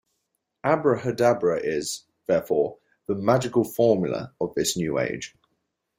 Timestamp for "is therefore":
1.63-2.79